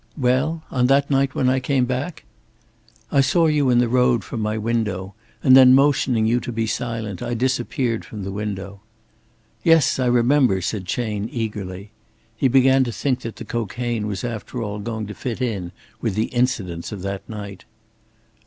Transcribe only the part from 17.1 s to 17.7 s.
night.